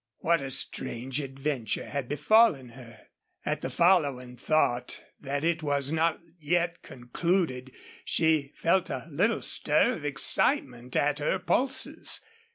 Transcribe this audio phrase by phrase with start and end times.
[0.17, 3.01] What a strange adventure had befallen her!
[3.45, 7.71] At the following thought that it was not yet concluded
[8.03, 12.19] she felt a little stir of excitement at her pulses.